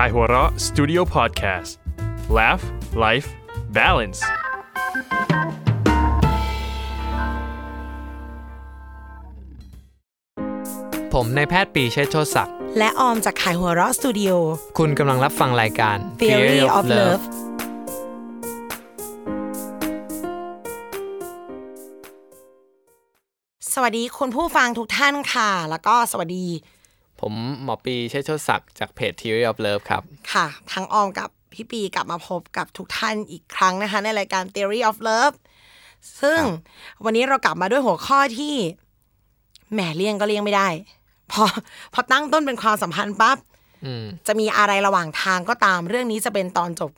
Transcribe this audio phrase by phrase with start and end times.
[0.00, 1.70] Kai Hora Studio Podcast
[2.38, 2.64] Laugh
[3.04, 3.28] Life
[3.78, 4.20] Balance
[11.12, 14.30] ผมนายแพทย์ปรีเชษฐ์โชติศักดิ์ และออมจากขายหัวเราะสตูดิโอ
[14.78, 17.24] คุณกำลังรับฟังรายการ Theory of Love
[23.74, 26.46] สวัสดีคุณผู้ฟังทุกท่านค่ะ แล้วก็สวัสดี
[27.20, 35.36] ผมหมอปรีเชษฐ์โชติศักดิ์จากเพจ Theory of Love ครับ ค่ะ ทั้งออมกับพี่ปีกลับมาพบกับทุกท่านอีกครั้งนะคะ ในรายการ Theory of Love
[36.20, 36.40] ซึ่ง
[37.04, 38.54] วันนี้เรากลับมาด้วยหัวข้อที่
[39.72, 40.68] แหมเลี่ยงก็เลี่ยงไม่ได้
[41.32, 41.44] พอ
[41.94, 43.38] พอตั้งต้นเป็นความสัมพันธ์ปั๊บ
[43.84, 46.92] อืมจะมีอะไรระหว่างทางก็ตาม เรื่องนี้จะเป็นตอนจบ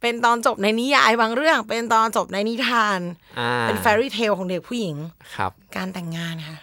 [0.00, 3.00] เป็นตอนจบในนิยายบางเรื่อง เป็นตอนจบในนิทาน
[3.38, 4.96] อ่าเป็น fairy tale ของเด็กผู้หญิง
[5.36, 6.58] ครับ การแต่งงานค่ะ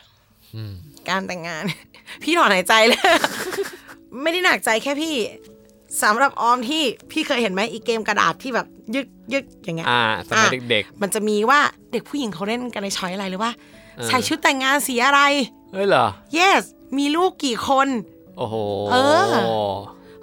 [1.10, 1.64] การแต่งงาน
[2.24, 3.02] พี่ถอนหายใจเลย
[4.22, 5.16] ไม่ได้หนักใจแค่พี่
[6.04, 11.60] สำหรับออมที่พี่เคยเห็นไหมอีกเกมกระดาษที่แบบยึกยึกอย่างเงี้ยอ่าสมัยอะเด็กมันจะมีว่า
[11.92, 13.52] เด็กผู้หญิงเขาเล่นกันในช้อยอะไรหรือว่า
[14.08, 16.64] ใส่ชุดแต่งงานสีอะไรๆเฮ้ยเหรอ yes
[16.98, 17.88] มีลูกกี่คน
[18.38, 18.56] โอ้โห
[18.92, 18.96] เอ
[19.32, 19.34] อ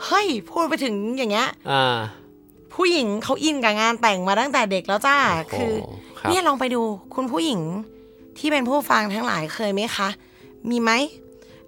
[0.05, 1.99] เฮ้ยพูดไปถึงอย่างเงี้ยอ่า
[2.75, 5.17] ผู้หญิงเขาอินกับงานแต่งมาตั้งแต่เด็กแล้วจ้า
[5.47, 5.75] โอ้โหคือ
[6.19, 6.83] ครับเนี่ยลองไปดู
[7.15, 7.61] คุณผู้หญิง
[8.39, 10.09] ที่เป็นผู้ฟังทั้งหลายเคยไหมคะ
[10.71, 10.91] มีไหม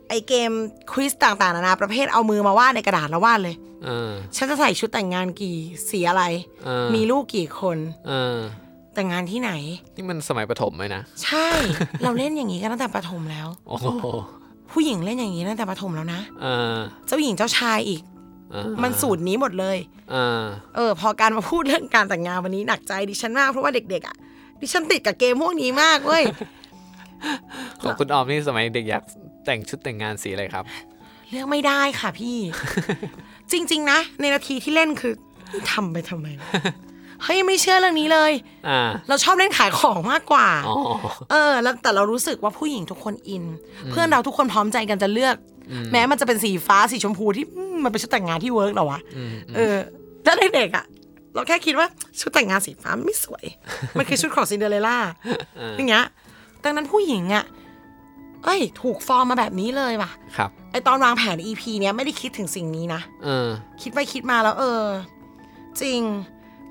[0.08, 0.50] ไอเกม
[0.92, 5.56] ควิสต่างๆนานาประเภทเอามือมาวาดในกระดาษแล้ววาดเลยเออฉันจะใส่ชุดแต่งงานกี่
[5.88, 6.24] สีอะไร
[6.64, 8.38] เออมีลูกกี่คนเออ
[8.94, 9.52] แต่งงานที่ไหน
[9.96, 11.48] นี่มันสมัยประถมไหมนะ ใช่
[12.02, 13.86] เราเล่นอย่างนี้กันตั้งแต่ประถมแล้วโอ้โห
[14.72, 16.76] ผู้หญิงเล่นอย่างนี้ตั้งแต่ประถมแล้วนะเออ
[17.06, 18.02] เจ้าหญิงเจ้าชายอีก
[18.50, 19.76] เออมันสูตรนี้หมดเลย
[20.10, 20.42] เออ
[20.76, 24.16] เออ พอการมาพูดเรื่องการแต่งงานวันนี้หนักใจดิฉันมากเพราะว่าเด็กๆอะ
[24.64, 26.24] ดิฉันติดกับเกมพวกนี้มากเว้ย
[27.82, 29.02] ของคุณออมนี่สมัยเด็กอยาก
[29.44, 30.64] แต่งชุดแต่งงานสีอะไรครับ
[31.30, 32.38] เลือกไม่ได้ค่ะพี่
[33.52, 35.14] จริง ๆ นะ ในนาทีที่เล่นคือ
[35.72, 36.50] ทำไปทำไมวะ
[37.22, 38.32] เฮ้ยไม่เชื่อเรื่องนี้เลย
[38.68, 40.76] อ่าเราชอบเล่นขายของมากกว่าอ๋อ
[41.30, 43.44] เออ แล้วแต่เรารู้สึกว่าผู้หญิงทุกคนอิน
[43.90, 45.36] เพื่อนเราทุกคนพร้อมใจกันจะเลือก
[45.92, 49.00] แม้มันจะเป็นสีฟ้าสีชมพูที่อืมมันเป็นชุดแต่งงานที่ work เหรอวะ
[49.56, 49.74] เออ
[50.24, 50.84] ถ้าเด็กๆอะ
[51.34, 51.86] เราแค่คิดว่า
[52.20, 53.44] ชุดแต่งงานสีฟ้ามันไม่สวย
[53.98, 54.98] มันคือชุดของซินเดอเรลล่า
[55.76, 56.06] อย่างเงี้ย
[56.64, 57.44] ดังนั้นผู้หญิงอะ
[58.44, 63.48] เอ้ย ถูกฟอร์มมาแบบนี้เลยว่ะ ครับ ไอตอนวางแผน EP เนี้ยไม่ได้คิดถึงสิ่งนี้นะเออ
[63.82, 64.82] คิดไปคิดมาแล้ว เออ
[65.80, 66.00] จริง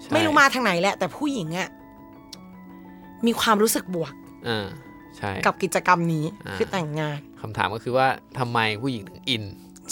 [0.01, 1.69] ใช่ไม่รู้มาทางไหนแหละ แต่ผู้หญิงอะ
[3.25, 4.13] มีความรู้สึกบวก
[4.45, 4.67] เออ
[5.17, 8.07] ใช่กับกิจกรรมนี้อ่าคือแต่งงานคำถามก็คือว่า
[8.37, 9.43] ทำไมผู้หญิงถึงอิน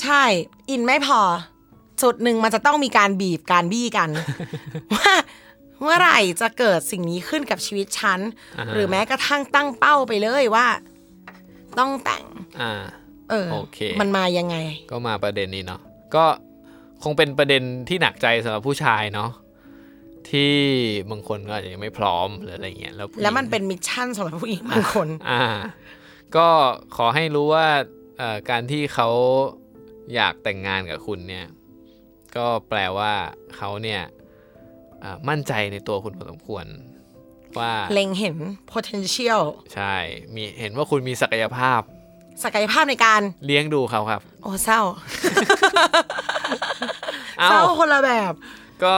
[0.02, 0.24] ใช่
[0.70, 1.20] อินไม่พอ
[2.04, 4.10] จุดหนึ่งมันจะต้องมีการบีบการบี้กัน
[4.94, 5.14] ว่า
[5.82, 8.20] เมื่อไหร่จะเกิดสิ่งนี้ขึ้นกับชีวิตฉัน
[8.58, 10.68] อ่าหรือแม้กระทั่งตั้งเป้าไปเลยว่า
[11.80, 12.26] ต้องแต่ง
[12.62, 12.74] อ่า
[13.30, 14.56] เออโอเคมันมายังไง
[14.92, 15.82] ก็มาประเด็นนี้เนาะ
[16.16, 16.26] ก็
[17.04, 19.30] คงเป็นประเด็นที่หนักใจสำหรับผู้ชายเนาะ
[20.30, 20.54] ที่
[21.12, 25.44] บางคนก็อาจจะยังไม่พร้อมหรืออะไรเงี้ยแล้วผู้หญิงแล้วมันเป็นมิชชั่นสำหรับผู้หญิงบางคน อ่า
[26.36, 26.48] ก็
[26.96, 27.68] ขอให้รู้ว่า
[28.18, 29.10] เอ่อการที่เขา
[30.16, 31.46] อยากแต่งงานกับคุณเนี่ย
[32.36, 33.14] ก็แปลว่า
[33.56, 34.02] เขาเนี่ย
[35.04, 36.66] อ่ามั่นใจในตัวคุณพอสมควร
[37.60, 38.36] ว่าเล็งเห็น
[38.72, 39.42] potential
[39.76, 39.96] ใช่
[40.36, 41.82] มีเห็นว่าคุณมีศักยภาพ
[42.44, 44.82] ศักยภาพในการเลี้ยงดูเขาครับ โอ้เศร้า
[47.42, 48.34] อ้าเศร้าวคนละแบบ
[48.84, 48.98] ก็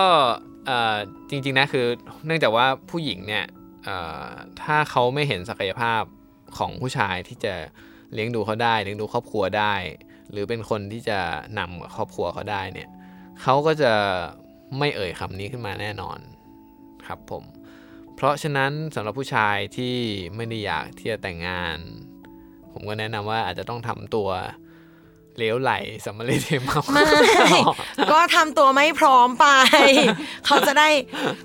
[0.65, 0.95] เอ่อ
[1.29, 1.85] จริง ๆ นะคือ
[2.25, 3.45] เนื่องจากว่าผู้หญิงเนี่ย
[3.85, 4.27] เอ่อ
[4.63, 6.01] ถ้าเขาไม่เห็นศักยภาพ
[6.57, 7.53] ของผู้ชายที่จะ
[8.13, 9.73] เลี้ยงดูเขาได้เลี้ยงดูครอบครัวได้
[10.31, 11.19] หรือเป็นคนที่จะ
[11.57, 12.89] นำกับครอบครัวเขาได้เนี่ย
[13.43, 13.93] เขาก็จะ
[14.79, 16.19] ไม่เอ่ยคำนี้ขึ้นมาแน่นอน
[17.05, 17.43] ครับผม
[18.15, 19.95] เพราะฉะนั้นสำหรับผู้ชายที่
[20.35, 21.77] ไม่ได้อยากที่จะแต่งงาน
[22.71, 24.29] ผมก็แนะนำว่าอาจจะต้องทำตัว
[25.37, 25.71] เหลวไหล
[26.05, 27.03] สำมะเร็จเมาไม่
[28.11, 29.47] ก็ทำตัวไม่พร้อมไป
[30.45, 30.89] เขาจะได้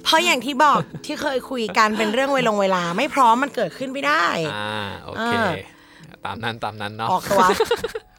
[0.05, 7.43] เพราะอย่างที่บอกที่เคยคุยกันเป็นเรื่องเวลงเวลา ไม่พร้อมมันเกิดขึ้นไม่ได้ อ่าโอเคเออตามนั้นตามนั้นเนาะออกตัว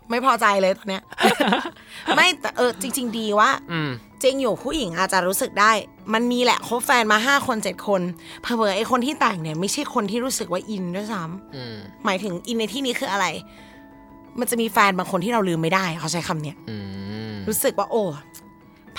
[0.10, 1.04] ไม่พอใจเลยตอนเนี้ย
[2.16, 3.92] ไม่แต่เออจริง ๆ ดีว่าอืม
[4.24, 5.72] จริงอยู่ผู้หญิงอาจจะรู้สึกได้
[6.14, 8.02] มันมีแหละคบแฟนมาห้าคนเจ็ดคน
[8.42, 11.76] เผลอๆไอ้คนที่แต่งเนี่ย ไม่ใช่คนที่รู้สึกว่าอินด้วยซ้ำอืม
[12.06, 13.26] หมายถึงอินในที่นี้คืออะไร
[14.40, 16.78] มันจะมีแฟนบางคนที่เราลืมไม่ได้ เขาใช้คำเนี้ยอื
[17.32, 18.04] มรู้สึกว่า โอ้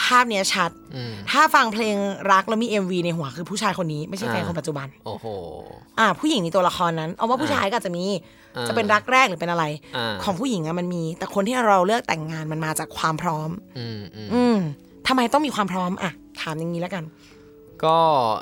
[0.00, 1.96] ภาพเนี้ยชัดอืมถ้าฟังเพลง
[2.32, 5.26] รักแล้วมี MV ในหัวคือผู้ชายคนนี้ไม่ใช่แฟนอ่าคนปัจจุบัน โอ้โห
[5.98, 8.14] อ่า ผู้หญิงในตัวละครนั้น เอาว่าผู้ชายก็อาจจะมีอ่า
[8.69, 9.64] จะเป็นรักแรกหรือเป็นอะไร
[9.97, 14.56] อ่าของผู้หญิงอะมันมี แต่คนที่เราเลือกแต่งงานมันมาจากความพร้อม อืมอืมอืม
[15.08, 17.05] ทำไมต้องมีความพร้อมอะถามอย่างนี้แล้วกัน
[17.85, 17.97] ก็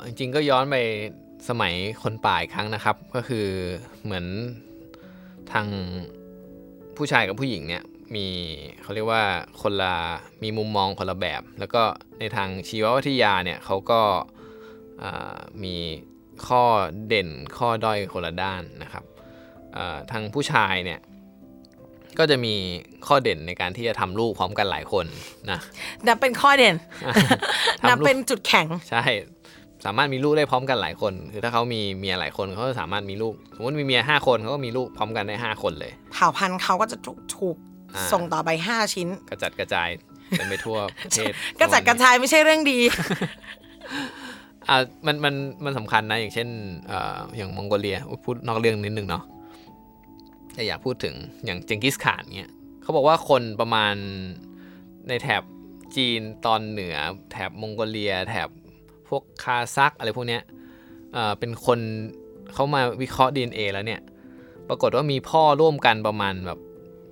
[0.05, 0.75] จริงๆก็ย้อนไป
[1.49, 1.73] สมัย
[2.03, 3.47] คนป่าอีกครั้งนะครับ ก็คือ
[4.03, 4.25] เหมือน
[5.51, 5.67] ทาง
[6.97, 7.83] ผู้ชายกับผู้หญิงเนี่ย
[8.15, 8.27] มี
[8.81, 9.23] เขาเรียกว่า
[9.61, 9.95] คนละ
[10.43, 11.81] มีมุมมองคนละแบบ แล้วก็
[12.19, 14.01] ในทางชีววิทยาเนี่ยเขาก็
[15.03, 15.75] อ่ามี
[16.47, 16.63] ข้อ
[17.07, 19.18] เด่นข้อด้อยคนละด้านนะครับอ่า
[20.11, 20.99] ทางผู้ชายเนี่ย
[22.19, 22.53] ก็จะมี
[23.07, 25.05] ข้อเด่นในการที่จะทำลูกพร้อมกันหลายคน
[25.51, 25.59] นะ
[26.07, 26.75] นับเป็นข้อเด่น
[27.81, 29.03] ทำลูกนับเป็นจุดแข็งใช่
[29.85, 37.57] สามารถมีลูกได้พร้อมกันหลายคน คือถ้าเขามีเมียหลายคนเขาก็สามารถมีลูก สมมติมีเมียห้าคนเขาก็มีลูกพร้อมกันได้ห้าคนเลยเผ่าพันธุ์เขาก็จะถูกถูก
[37.95, 39.89] อ่าส่งต่อไปห้าชิ้น กระจัดกระจาย
[40.29, 42.79] เป็นไปทั่วประเทศกระจัดกระจายไม่ใช่เรื่องดี
[44.69, 45.33] อ่ามันมัน
[45.65, 46.47] มันสำคัญนะอย่างเช่น
[46.87, 49.23] เอ่ออย่างมองโกเลียอุ๊ยพูดนอกเรื่องนิดนึงเนาะ
[50.59, 51.15] แต่อยากพูดถึง
[51.45, 52.51] อย่างเจงกิสข่านเนี่ย
[52.81, 53.95] เขาบอกว่าคนประมาณ
[55.07, 55.43] ในแถบ
[55.95, 56.97] จีนตอนเหนือ
[57.31, 58.49] แถบมองโกเลีย แถบ
[59.07, 60.41] พวกคาซักอะไรพวกเนี้ย
[61.13, 61.79] เอ่อเป็นคน
[62.53, 64.01] เขามาวิเคราะห์ DNA แล้วเนี่ย
[64.67, 66.59] ปรากฏว่ามีพ่อร่วมกันประมาณแบบ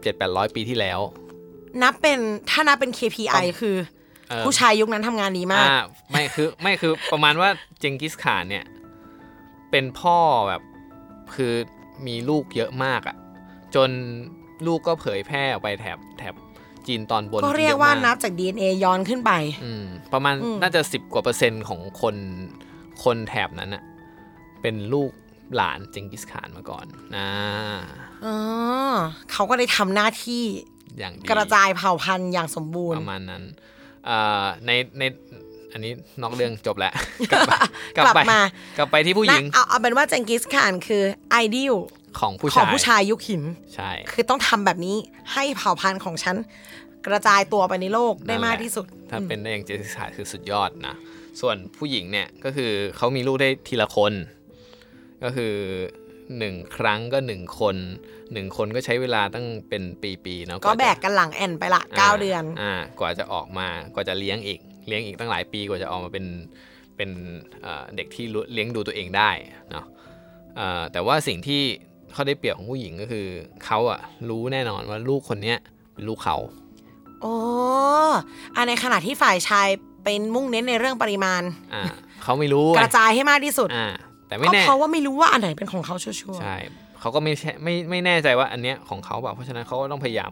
[0.02, 1.00] เจ็ดแปดร้อยปีที่แล้ว
[1.82, 3.76] นับเป็นถ้านับเป็น KPI คือ
[4.30, 5.80] เอ่อผู้ชายยุคนั้นทำงานดีมากอ่า
[6.12, 7.50] ไม่คือไม่คือประมาณว่า
[7.80, 8.66] เจงกิสข่านเนี่ย
[9.72, 10.18] เป็นพ่อ
[10.48, 10.62] แบบ
[11.36, 11.54] คือ
[12.08, 13.18] มีลูกเยอะมากอะ่ะ
[13.76, 13.90] จน
[14.66, 16.36] ลูกก็เผยแพร่ออกไปแถบแถบ
[16.88, 19.32] จีนตอนบนก็เรียกว่าอะมนับจาก DNA ย้อนขึ้นไป
[19.66, 22.16] อืมประมาณอืมน่าจะสิบกว่าเปอร์เซ็นต์ของคน
[23.04, 23.84] คนแถบนั้นอะ
[24.62, 25.12] เป็นลูก
[25.56, 26.86] หลานเจงกิสข่านมาก่อน
[27.16, 27.28] นะ
[28.26, 28.36] อ๋อ
[29.32, 30.44] เขาก็ได้ทำหน้าที่
[30.98, 33.44] อย่างดีกระจายเผ่าพันธุ์อย่างสมบูรปณ์ระมาณนั้น
[34.06, 35.04] เอ่อในใน
[35.74, 35.92] อันนี้
[36.22, 36.94] นอกเรื่องจบแล้ว
[37.98, 38.42] กลับไปมา
[38.78, 41.74] กลับไปที่ผู้หญิงนะเอาเอาเป็นว่าเจงกิสข่านคือไอเดีย
[42.20, 43.44] ของผู้ของชายผู้ชายยุคหิน
[43.76, 44.96] ใช่คือต้องทำแบบนี้
[45.34, 46.36] ให้เผ่าพันธุ์ของฉัน
[47.08, 50.96] กระจายตัวไปในโลกได้มากที่สุด ถ้าเป็นได้อย่างเจสสิกาคือสุดยอดนะ
[51.42, 54.14] ส่วนผู้หญิงเนี่ยก็คือเขามีลูกได้ทีละคน
[55.24, 55.54] ก็คือ
[56.40, 57.76] หนึ่งครั้งก็หนึ่งคน
[58.34, 59.84] หนึ่งคนก็ใช้เวลาตั้งเป็น
[60.26, 66.26] ปีๆเนาะก็ว่าจะแบกกันหลังแอนไปละเก้าเดือนอ่ากว่าจะออกมากว่าจะเลี้ยงอีก เลี้ยงอีกตั้งหลายปีกว่าจะออกมาเป็น
[66.96, 67.10] เป็น
[67.62, 69.32] เอ่อเด็กที่รู้เลี้ยงดูตัวเองได้
[69.72, 69.86] เนาะ
[70.58, 73.26] เอ่อแต่ว่าสิ่งที่เขาได้เปรียบของผู้หญิงก็คือ
[73.66, 74.00] เขาอะ
[74.30, 75.58] รู้แน่นอนว่าลูกคนเนี้ย
[75.94, 76.38] เป็นลูกเขา
[77.22, 77.34] โอ้
[78.56, 79.68] อันในขณะที่ฝ่ายชาย
[80.04, 81.42] เป็นมุ่งเน้นในเรื่องปริมาณ
[81.74, 81.84] อ่า
[82.24, 83.88] เขาไม่รู้กไงระจายให้มากที่สุดอ่า
[84.28, 86.56] แต่ไม่ก็แน่เพราะว่าไม่รู้ว่าอันไหนเป็นของเขาชัวร์ใช่
[87.00, 90.32] เขาก็ไม่ใช่ไม่ไม่แน่ใจว่าอันเนี้ยของเขาเปล่าเพราะฉะนั้นเขาก็ต้องพยายาม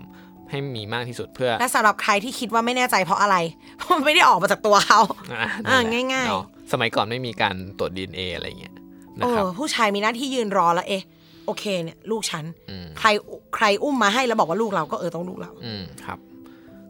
[0.50, 3.36] ให้มีมากที่สุดเพื่อๆและสำหรับใครที่คิดว่าไม่แน่ใจเพราะอะไร
[3.78, 8.75] เพราะมันไม่ได้ออกมาจากตัวเขาอะอ่านั่นแหละง่ายๆเนะสมัยก่อนไม่มีการตรวจ DNA อะไรเงี้ย
[9.19, 11.04] นะเอครับอผู้ชายมีหน้าที่ยืนรอแล้วเอะ
[11.45, 13.09] โอเคเนี่ยลูกฉันอืมใคร
[13.56, 16.19] ใครอุ้มมาให้แล้วบอกว่าลูกเราก็เออต้องลูกเรา อืมครับ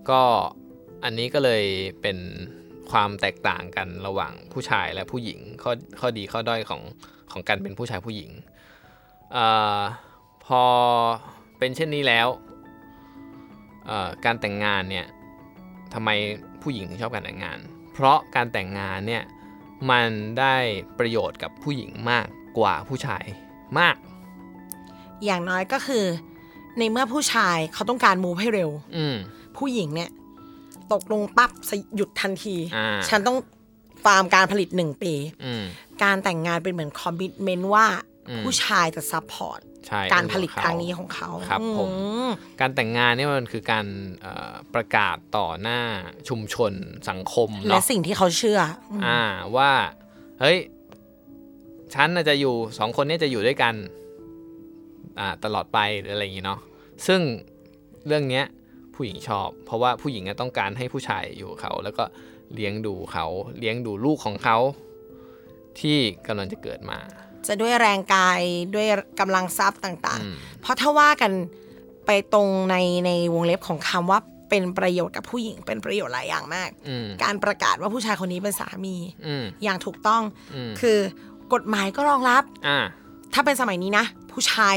[0.09, 0.21] ก็
[1.03, 1.63] อันนี้ก็เลย
[2.01, 2.17] เป็น
[2.91, 6.81] ความแตกต่างกันระหว่างผู้ชายและผู้หญิง ข้อข้อดีข้อด้อยของ
[7.31, 8.31] ของการเป็นผู้ชายผู้หญิง
[9.33, 9.45] เอ่
[9.77, 9.79] อ
[10.45, 10.63] พอ
[11.57, 12.27] เป็นเช่นนี้แล้ว
[13.87, 15.05] เอ่อการแต่งงานเนี่ย
[15.93, 16.09] ทำไม
[16.61, 17.59] ผู้หญิงถึงชอบการแต่งงาน
[17.93, 19.23] เพราะการแต่งงานเนี่ย
[19.89, 20.09] มัน
[20.39, 20.55] ได้
[20.99, 23.25] ประโยชน์กับผู้หญิงมากกว่าผู้ชาย
[23.79, 23.95] มาก
[25.25, 26.05] อย่างน้อยก็คือ
[26.79, 29.15] ในเมื่อผู้ชายเขาต้องการมูฟให้เร็ว อืม
[29.57, 30.09] ผู้หญิงเนี่ย
[30.93, 31.51] ตกลงปั๊บ
[31.95, 33.37] หยุดทันทีอ่าฉันต้อง
[34.03, 35.13] ฟาร์มการผลิตหนึ่งปี
[35.45, 35.63] อืม
[36.03, 37.85] การแต่งงานเป็นเหมือนคอมมิชเมนต์ว่า
[38.29, 41.95] อืมผู้ชายจะซัพพอร์ตใช่การผลิตเขครั้งนี้ของเขาครับผมอื
[42.27, 42.29] ม
[42.61, 43.85] การแต่งงานเนี่ยมันคือการ
[44.21, 45.79] เอ่อประกาศต่อหน้า
[46.29, 46.73] ชุมชน
[47.09, 48.59] สังคมและเนาะสิ่งที่เขาเชื่อ
[48.91, 49.21] อืมอ่า
[49.55, 49.71] ว่า
[50.41, 50.57] เฮ้ย
[51.93, 54.04] ฉันน่ะจะอยู่สองคนเนี้จะอยู่ด้วยกันอ่า
[55.43, 56.59] ตลอดไปหรืออะไรอย่างงี้เนาะ
[57.07, 57.21] ซึ่ง
[58.07, 58.45] เรื่องเนี้ย
[58.95, 62.03] ผู้หญิงชอบ เพราะว่าผู้หญิงอะต้องการให้ผู้ชายอยู่กับเขา แล้วก็
[62.53, 63.25] เลี้ยงดูเขา
[63.59, 64.57] เลี้ยงดูลูกของเขา
[65.79, 65.97] ที่
[66.27, 66.97] กำลังจะเกิดมา
[67.47, 68.41] จะด้วยแรงกาย
[68.75, 68.87] ด้วย
[69.19, 71.31] กำลังทรัพย์ต่างอืมๆเพราะถ้าว่ากัน
[72.05, 74.19] ไปตรงในในวงเล็บของคำว่า
[74.49, 78.95] เป็นประโยชน์กับผู้หญิงเป็นประโยชน์หลายอย่างมากอืมการประกาศว่าผู้ชายคนนี้เป็นสามี
[79.27, 80.21] อืมอย่างถูกต้อง
[80.55, 80.97] อืมคือ
[81.53, 82.79] กฎหมายก็รองรับอ่า
[83.33, 84.75] ถ้าเป็นสมัยนี้นะ ผู้ชาย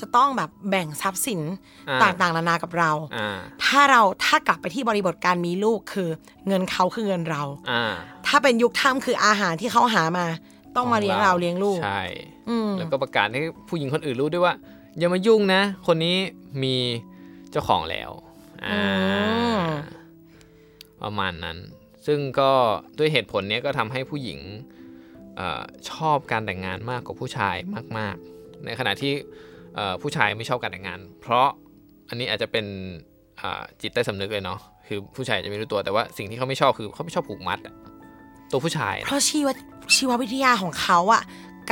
[0.00, 1.40] จะต้องแบบแบ่งทรัพย์สิน
[1.88, 6.08] อ่าต่างๆ นานากับเราอ่าถ้าเราถ้ากลับไปที่บริบทการมีลูกคือ
[6.46, 7.92] เงินเขาคือเงินเราอ่า
[8.26, 10.26] ถ้าเป็นยุคถ้ำคืออาหารที่เขาหามา
[10.76, 12.02] ต้องมาเลี้ยงเราเลี้ยงลูก ใช่
[12.48, 14.54] อืมแล้วก็ประกาศให้ผู้หญิงคนอื่นรู้ด้วยว่า
[14.98, 16.16] อย่ามายุ่งนะ คนนี้
[16.62, 16.76] มี
[17.50, 18.10] เจ้าของแล้ว
[18.64, 18.82] อ่า
[19.58, 19.60] ม
[21.02, 21.56] ประมาณนั้น
[22.06, 22.50] ซึ่งก็
[22.98, 24.40] ด้วยเหตุผลเนี้ยก็ทำให้ผู้หญิง
[25.36, 27.56] เออชอบการแต่งงานมากกว่าผู้ชาย
[27.98, 29.24] มาก ๆ ในขณะที่เอ่อ
[30.02, 31.46] ผู้ชายไม่ชอบการแต่งงาน เพราะ
[32.08, 32.66] อันนี้อาจจะเป็น
[33.40, 37.74] อ่าจิตใต้สำนึกเลยเนาะคือผู้ชายจะไม่รู้ตัวแต่ว่าสิ่งที่เขาไม่ชอบคือเขาไม่ชอบผูกมัดอะ
[38.52, 39.48] ตัวผู้ชาย เพราะชีว
[39.96, 41.22] ชีววิทยาของเขาอะ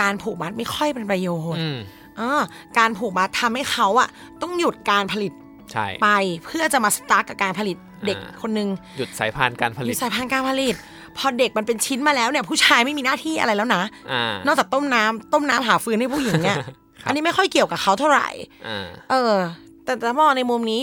[0.01, 1.79] การผูกมัดไม่ค่อยเป็นประโยชน์อืม
[2.21, 2.43] อ่า
[2.79, 4.09] การผูกมัดทำให้เขาอะ
[4.43, 5.33] ต้องหยุดการผลิต
[5.73, 6.09] ใช่ไป
[6.45, 8.69] เพื่อจะมาสตาร์ทกับการผลิตเด็กอ่าคนหนึ่ง
[8.99, 10.75] หยุดสายพานการผลิรืตอสายพันธุ์การผลิต
[11.17, 13.83] พอเด็กมันเป็นชิ้นมาแล้วเนี่ย ผู้ชายไม่มีหน้าที่อะไรแล้วนะ
[14.13, 16.75] อ่านอกจากต้มน้ำต้มน้ำหาฟืนให้ผู้หญิงเนี่ยครับ
[17.07, 18.29] อันนี้ไม่ค่อยเกี่ยวกับเขาเท่าไหร่
[18.69, 19.37] อ่าเออ
[19.85, 20.83] แต่ถ้ามองในมุมนี้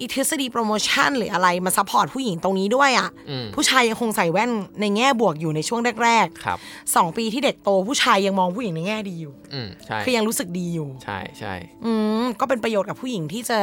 [0.00, 4.50] อีทฤษฎีโปรโมชั่นหรืออะไรมา support ผู้หญิงตรงนี้ด้วยอะ่ะอืมผู้ชายยังคงใส่แว่น
[4.80, 13.58] ในแง่บวกอยู่ในช่วงแรกครับๆสองปีที่เด็กโตผู้ชายยังมองผู้หญิงในแง่ดีอยู่ อืมใช่คือยังรู้สึกดีอยู่ ใช่ใช่อืมก็เป็นประโยชน์กับผู้หญิงที่จะ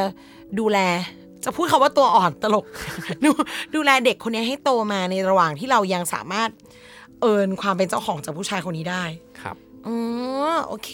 [0.58, 0.78] ดูแล
[1.44, 2.66] จะพูดคาว่าตัวอ่อนตลก
[3.24, 3.30] ดู
[3.74, 6.48] ดูแลเด็กคนนี้ให้โตมาในระหว่างที่เรายังสามารถ
[7.20, 9.04] เอินความเป็นเจ้าของจากผู้ชายคนนี้ได้
[9.40, 9.96] ครับอ๋อ
[10.66, 10.90] โอเค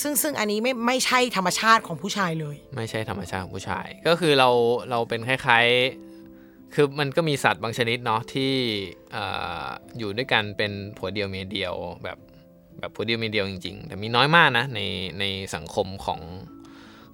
[0.00, 4.50] ซึ่งซึ่งอันนี้ไม่ไม่ใช่ธรรมชาติของผู้ชายเลย ไม่ใช่ธรรมชาติของผู้ชาย ก็คือเรา
[4.90, 8.52] เราเป็นคล้ายๆ คือมันก็มีสัตว์บางชนิดเนาะที่
[9.14, 9.18] อ
[9.98, 12.18] อยู่ด้วยกันเป็นผัวเดียวเมียเดียวแบบ
[12.78, 14.80] แบบผัวเดียวเมียเดียวจริง ๆ แต่มีน้อยมากนะใน
[15.20, 16.20] ในสังคมของ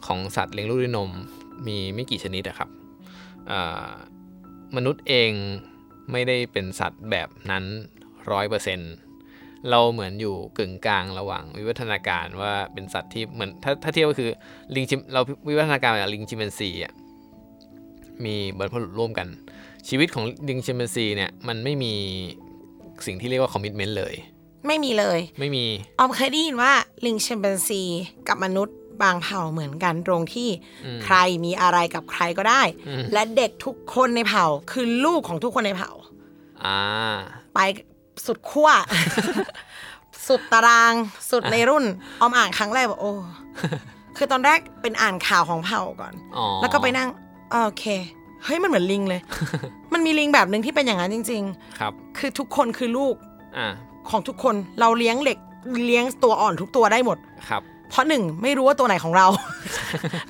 [0.07, 1.11] ของสัตว์เลี้ยงลูกด้วยนม
[1.67, 2.71] มีไม่กี่ชนิดอะครับ
[4.77, 5.31] มนุษย์เอง
[6.13, 7.65] ไม่ได้เป็นสัตว์แบบนั้น
[8.31, 8.93] ร้อยเปอร์เซ็นต์
[9.71, 14.31] เราเหมือนอยู่กึ่งกลางระหว่างวิวัฒนาการว่าเป็นสัตว์ที่เหมือนถ้าถ้าเทียบก็คือ
[14.75, 16.93] ลิงชิมเราวิวัฒนาการจากลิงชิมแปนซีอะ
[18.25, 19.29] มีบรรพบุรุษร่วมกัน
[19.89, 21.95] ชีวิตของลิงชิมแปนซีเนี่ยมันไม่มี
[23.07, 24.15] สิ่งที่เรียกว่าคอมมิชเมนต์เลย
[24.67, 25.67] ไม่มีเลย ไม่มี
[25.99, 26.73] ออมเคยได้ยินว่า
[27.07, 27.83] ลิงแชมเปญซี
[28.29, 30.49] กับมนุษย์บางเผ่าเหมือนกันตรงที่
[31.05, 32.63] ใครมีอะไรกับใครก็ได้
[33.13, 35.91] และเด็กทุกคนในเผ่าคือลูกของทุกคนในเผ่า
[36.65, 36.81] อ่า
[37.55, 37.59] ไป
[38.25, 38.69] สุดขั้ว
[40.29, 40.95] สุดตาราง
[41.31, 41.85] สุดในรุ่น
[42.21, 43.13] ออมอ่านครั้งแรกบอกโอ้
[44.17, 47.09] คือตอนแรกเป็นอ่านข่าวของเผ่าก่อนอ๋อแล้วก็ไปนั่ง
[47.53, 47.85] อ่าโอเค
[48.45, 49.21] เฮ้ยมันเหมือนลิงเลย
[49.93, 51.43] มันมีลิงแบบหนึ่งที่เป็นอย่างนั้นจริง
[51.79, 53.15] ครับๆคือทุกคนคือลูก
[53.57, 53.73] อ่า
[54.11, 55.39] ของทุกคนเราเลี้ยงเหล็ก
[55.87, 57.19] เลี้ยงตัวอ่อนทุกตัวได้หมด
[57.49, 59.27] ครับ เพราะหนึ่งไม่รู้ว่าตัวไหนของเรา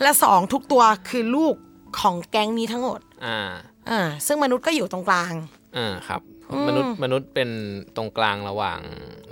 [0.03, 1.55] และสองทุกตัวคือลูก
[2.01, 3.49] ของแก๊งนี้ทั้งหมด อ่า
[3.91, 5.35] อ่า ซึ่งมนุษย์ก็อยู่ตรงกลาง
[5.77, 6.21] อ่าครับ
[6.69, 7.51] มนุษย์มนุษย์เป็น
[7.97, 8.81] ตรงกลางระหว่าง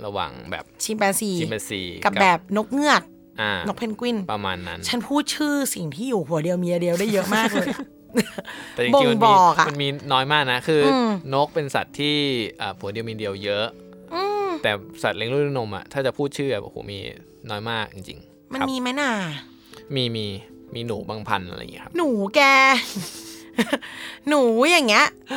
[0.05, 3.01] ระหว่างแบบชิมแปนซีชิมแปนซีกับแบบนกเงือก
[3.41, 7.67] อ่านกเพนกวินประมาณนั้น ฉันพูดชื่อสิ่งที่อยู่หัวเดียวเมียเดียวได้เยอะมากเลย
[8.73, 12.15] แต่จบ่ริงงๆมันบมีอกอะมันมีน้อยมากนะ คืออมนกเป็นสัตว์ที่
[12.61, 13.65] อ่าผัวเดียวมีเดียวเยอะ
[14.63, 14.71] แต่
[15.03, 16.99] สัตว์เลี้ยงลูกด้วยนมอะถ้าจะพูดชื่ออะโอ้โหมี
[17.49, 19.09] น้อยมากจริง ๆ มันครับมีไหมน่ะ
[19.95, 20.25] มีมี
[20.75, 22.41] มีหนูบางพันธุ์อะไรอย่างเงี้ยครับ หนูแก
[24.27, 25.33] หนูอย่างเงี้ยเอ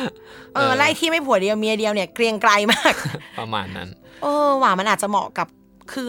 [0.53, 2.93] เอออไล่ที่ไม่ผัวเดียวเมียเดียวเนี่ยเกรียงไกรมาก
[3.39, 3.89] ประมาณนั้น
[4.23, 5.47] เออหว่ามันอาจจะเหมาะกับ
[5.91, 6.07] คือ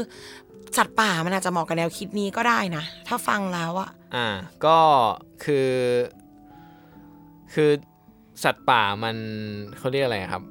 [0.77, 4.27] สัตว์ป่ามันอาจจะเหมาะกับแนวคิดนี้ก็ได้นะ ถ้าฟังแล้วอะอ่า
[4.65, 4.79] ก็
[5.45, 5.71] คือ
[7.55, 7.71] คือ
[8.45, 9.17] สัตว์ป่ามัน
[9.79, 10.43] เขาเรียกอะไรครับ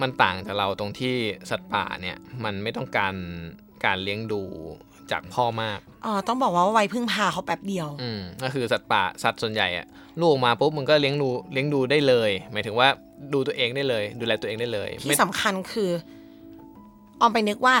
[0.00, 1.16] มันต่างจากเราตรงที่
[1.50, 3.14] สัตว์ป่าเนี่ย มันไม่ต้องการ
[3.84, 4.42] การเลี้ยงดู
[5.12, 9.86] จากพ่อมากอ๋อต้องบอกว่าวัยพึ่งพาเขาแป๊บเดียว อืมก็คือสัตว์ป่าสัตว์ส่วนใหญ่อะ
[10.18, 12.88] ลูกออกมาปุ๊บมันก็เลี้ยงดูเลี้ยงดูได้เลย หมายถึงว่า
[13.32, 15.90] ดูตัวเองได้เลย ดูแลตัวเองได้เลยที่สำคัญคือ
[17.20, 17.76] ออมไปนึกว่า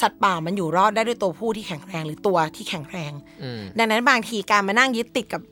[0.00, 5.42] สัตว์ป่ามันอยู่รอดได้ด้วยตัวผู้ที่แข็งแรงหรือตัวที่แข็งแรงอืมดังนั้นบางทีการมานั่งยึดติดกับ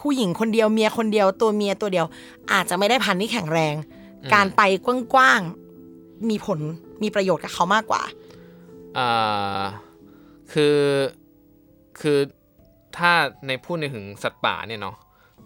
[0.00, 2.06] ผู้หญิงคนเดียวเมียคนเดียวตัวเมียตัวเดียว
[2.52, 3.74] อาจจะไม่ได้พันธุ์ที่แข็งแรง
[4.34, 4.62] การไป
[5.14, 6.58] กว้างๆมีผล
[7.02, 8.02] มีประโยชน์กับเขามากกว่า
[8.98, 9.62] อ่า
[10.52, 10.78] คือ
[12.00, 12.18] คือ
[12.96, 13.12] ถ้า
[13.46, 14.96] ในพูดในถึงสัตว์ป่าเนี่ยเนาะ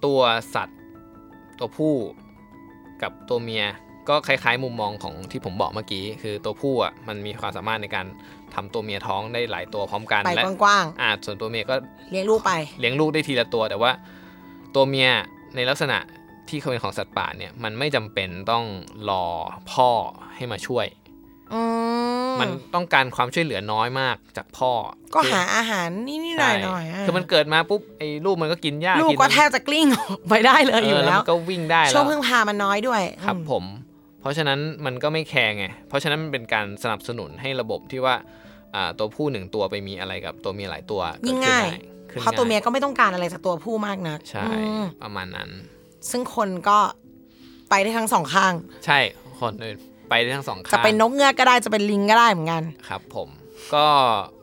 [0.04, 0.20] ตัว
[0.54, 0.78] สัตว์
[1.58, 1.94] ตัวผู้
[3.02, 3.64] กับตัวเมีย
[4.08, 8.06] ก็คล้ายๆมุมมองของที่ผมบอกเมื่อกี้ คือตัวผู้อะมันมีความสามารถในการ
[8.54, 13.92] ทำตัวเมียท้องได้หลายตัวพร้อมกันไปและกว้างอ่าส่วนตัวเมียก็ๆเลี้ยงลูกไป เลี้ยงลูกได้ทีละตัว แต่ว่า
[14.74, 15.08] ตัวเมีย
[15.56, 15.98] ในลักษณะ
[16.48, 18.64] ที่เขาเป็นของสัตว์ป่าเนี่ยมันไม่จำเป็นต้อง
[19.10, 19.24] รอ
[19.72, 19.90] พ่อ
[20.36, 21.03] ให้มาช่วยอื
[22.30, 24.72] มมันต้องการความช่วยเหลือน้อยมากจากพ่อ
[25.14, 33.64] ก็คือหาอาหารนี่ๆหน่ใช่อยๆะคือมันเกิดมาปุ๊บไอ้ลูกมันก็กินหญ้าลูกกินก็แทบจะกลิ้งออกไปได้เลยอยู่เแล้วมันก็วิ่งได้ช่แล้ววงพึ่งพามันน้อยด้วย ครับอืมผม
[34.20, 38.14] เพราะฉะนั้นมันก็ไม่แคร์ไงเพราะฉะนั้นมันเป็นการสนับสนุนให้ระบบที่ว่า
[38.74, 41.78] อ่าตัวผู้หนึ่งตัวไปมีอะไรกับตัวเมียหลายตัวยิ่งเกิดขึ้นง่ายได้
[42.10, 45.50] ขึ้นเพราะตัวเมียง่ก็ไม่ต้องการอะไรจากตัวผู้มากนักใช่อืมประมาณนั้น
[46.10, 46.78] ซึ่งคนก็
[47.70, 48.52] ไปได้ทั้งสองข้าง
[48.86, 48.98] ใช่
[49.40, 49.76] คนอื่น
[50.08, 53.28] ไปได้ทั้งสองข้างจะเป็นนกเงือกก็ได้จะเป็นลิงก็ได้เหมือนกันครับ ผม
[53.74, 53.86] ก็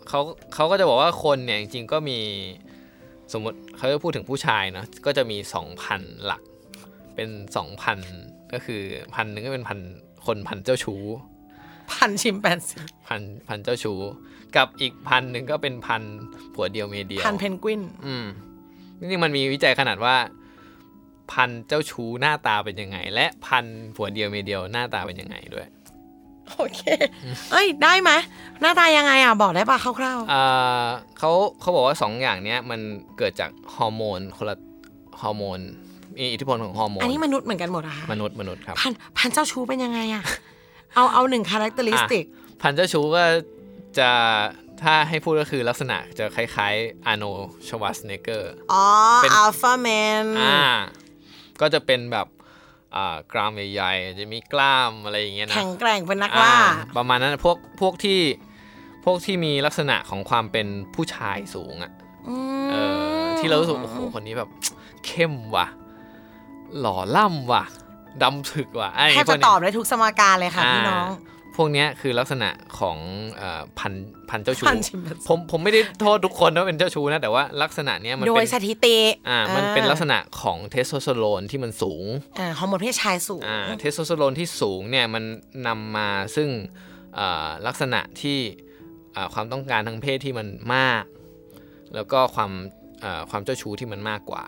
[0.07, 0.19] เขา
[0.53, 2.19] เขาก็จะบอกว่าคนเนี่ยจริงๆก็มี
[3.33, 6.41] สมมติเขาจะพูดถึงผู้ชายเนาะก็จะมีสองพันหลัก
[7.15, 7.97] เป็นสองพัน
[8.53, 8.81] ก็คือ
[9.15, 9.79] พันหนึ่งก็เป็นพัน
[10.25, 11.03] คนพันเจ้าชู้
[11.91, 12.77] พันชิมแปนซี
[13.07, 13.99] พันพันเจ้าชู้
[14.55, 16.01] กับอีกพันหนึ่งก็เป็นพัน
[16.53, 18.25] ผัวเดียวเมียเดียวพันเพนกวิน อืม
[18.99, 20.15] จริงๆมันมีวิจัยขนาดว่า
[21.31, 25.67] พันเจ้าชู้หน้าตาเป็นยังไง และพันผัวเดียวเมียเดียวหน้าตาเป็นยังไงด้วย
[26.57, 26.81] โอเค
[27.51, 28.11] เอ้ยได้ไหม
[28.61, 30.87] หน้าตายังไงอะบอกได้ป่ะคร่าวอ่า
[31.17, 32.79] เขาเขาบอกว่าสองอย่างเนี้ยมัน
[33.17, 34.55] เกิดจากฮอร์โมนคนละ
[35.21, 35.59] ฮอร์โมน
[36.19, 40.23] มีอิทธิพลของฮอร์โมนอันนี้มนุษย์เหมือนกันหมดอะคะมนุษย์มนุษย์ครับพันธุ์พันธุ์เจ้าชู้เป็นยังไงอะ
[40.95, 42.25] เอาเอาหนึ่ง characteristic
[42.61, 43.23] พันธุ์เจ้าชู้ก็
[43.99, 44.09] จะ
[44.83, 47.23] ถ้าให้พูดก็คือลักษณะจะคล้ายๆอาโน
[47.67, 48.85] ชวัสเนเกอร์ อ๋อ
[49.23, 50.61] เป็น alpha man อ่า
[51.61, 52.27] ก็จะเป็นแบบ
[52.95, 58.19] อ่ากรามใหญ่ๆจะมีกล้ามอะไรอย่างเงี้ยนะแข็งแกร่งเป็นนักล่าอ่าประมาณนั้นพวกพวกที่
[59.05, 61.91] พวกที่มีลักษณะของความเป็นผู้ชายสูงอะ่ะ
[62.71, 62.75] เอ
[63.23, 64.49] อที่เรารู้สึกโอ้โหคนนี้แบบ
[65.05, 65.67] เข้มว่ะ
[66.79, 67.63] หล่อล่ำว่ะ
[68.23, 71.07] ดำถึกว่ะไอ้แทบพวจะกเนี้ยตอบได้ทุกสมการเลยค่ะพี่น้อง
[71.55, 72.97] พวกเนี้ยคือลักษณะของ
[73.37, 73.93] เอ่อพัน
[74.29, 78.97] พันเจ้าชู้พันชิมแปนซีผมผมไม่ได้โทษทุกคนว่าเป็นเจ้าชู้นะ แต่ว่าลักษณะเนี้ยมันโดเป็ยนสถิติ
[79.29, 82.05] อ่ามันเป็นลักษณะของเทสโทสเตอโรนที่มันสูง
[82.39, 85.23] อ่าฮอร์โมนเพศชายสูงอ่าเทสโทสเตอโรนที่สูงเนี่ยมัน
[85.67, 86.49] นำมาซึ่ง
[87.19, 88.37] อ่าลักษณะที่
[89.15, 91.03] อ่าความต้องการทางเพศที่มันมาก
[91.95, 92.51] แล้วก็ความ
[93.03, 94.43] อ่าความเจ้าชู้ที่มันมากกว่า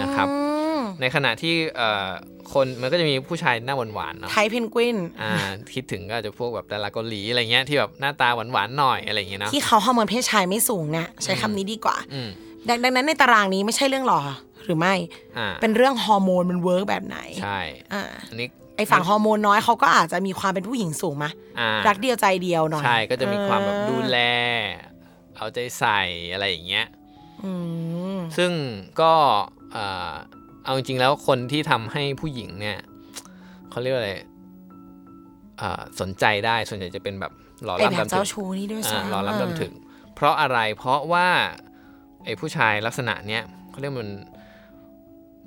[0.00, 0.36] นะครับอื
[0.76, 2.08] มในขณะที่เอ่อ
[2.52, 5.32] คนมันก็จะมีผู้ชายหน้าหวานๆเนาะ type เพนกวินอ่า
[5.74, 12.28] คิดถึงก็อาจจะพวกแบบดาราเกาหลีอะไรเงี้ยที่แบบหน้าตาหวานๆหน่อยอะไรอย่างเงี้ยเนาะที่เขาฮอร์โมนเพศชายไม่สูงเนี่ยใช้คำนี้ดีกว่าอืม
[12.68, 14.20] ดังดังนั้นในตารางนี้ไม่ใช่เรื่องหล่อ
[14.64, 14.94] หรือไม่
[15.38, 17.60] อ่าเป็นเรื่องฮอร์โมนมัน work แบบไหน ใช่
[17.92, 24.18] อ่าอันนี้ไอฝั่งฮอร์โมนน้อยเขาก็อาจจะมีความเป็นผู้หญิงสูงมะอ่ารักเดียวใจเดียวหน่อย ใช่ ก็จะมีความแบบเออดูแล
[25.36, 26.00] เอาใจใส่
[26.32, 26.86] อะไรอย่างเงี้ย
[27.44, 27.52] อื
[28.16, 28.52] มซึ่ง
[29.00, 29.12] ก็
[29.74, 30.12] เอ่อ
[30.64, 32.78] เอาจริงๆแล้วคนที่ทำให้ผู้หญิงเนี่ย
[33.70, 34.12] เขาเรียกว่าอะไร
[35.58, 37.32] เอ่อสนใจได้ส่วนใหญ่จะเป็นแบบ
[37.64, 39.72] หล่อไอแบบล่ำดำถึเจ้างชู้นี่ด้วยอ่าซ้ำหล่อล่ำดำถึง
[40.14, 41.26] เพราะอะไรเพราะว่า
[42.24, 44.10] ไอ้ผู้ชายลักษณะเนี้ยเขาเรียกมัน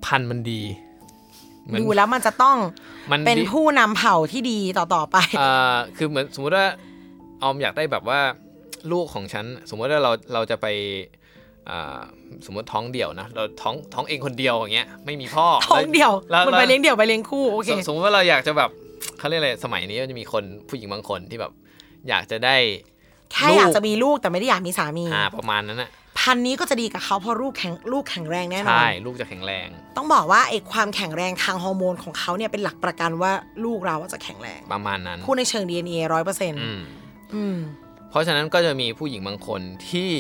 [0.06, 0.62] พันธุ์มันดี
[1.66, 2.58] เหมือนดูแล้วมันจะต้อง
[3.12, 6.66] มันเป็นดีผู้นำเผ่าที่ดีต่อๆไปเอ่อคือเหมือนสมมุติว่า
[7.42, 8.20] ออมอยากได้แบบว่า
[8.92, 11.17] ลูกของฉัน สมมติว่าเราเราจะไปอ่า
[12.46, 18.70] สมมติท้องเดี่ยวนะเราท้องท้องเองคนเดียวอย่างเงี้ยไม่มีพ่อท้องเดี่ยวแล้วมันไปเลี้ยงเดี่ยวไปเลี้ยงคู่โอเคสมสมมติว่าเราอยากจะแบบ
[19.20, 21.52] เขาเรียกอะไรสมัยนี้ก็จะมีคนผู้หญิงบางคนที่แบบ
[22.10, 22.56] อยากจะได้
[23.32, 33.32] แค่อยากจะมีลูกแต่ไม่ได้อยากมีสามีอ่าประมาณนั้นน่ะพันธุ์นี้ก็จะดีกับเขาเพราะลูกแข็งลูกแข็งแรงแน่นอนใช่ลูกจะแข็งแรง ต้องบอกว่าไอ้ความแข็งแรงทางฮอร์โมนของเขาเนี่ยเป็นหลักประกันว่า
[33.66, 36.82] ลูกเราอะจะแข็งแรงประมาณนั้นพูดในเชิง DNA ร้อยเปอร์เซ็นต์อืม
[37.36, 37.58] อืม
[38.10, 40.12] เพราะฉะนั้นก็จะมีผู้หญิงบางคนที่